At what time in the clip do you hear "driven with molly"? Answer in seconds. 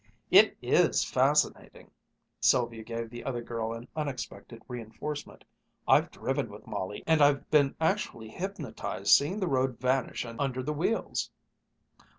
6.09-7.03